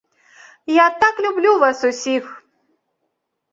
[0.83, 2.25] Я так люблю вас усіх!